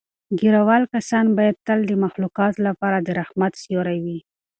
[0.39, 4.19] ږیره وال کسان باید تل د مخلوقاتو لپاره د رحمت سیوری وي.